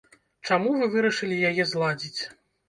[0.47, 2.21] Чаму вы вырашылі яе зладзіць?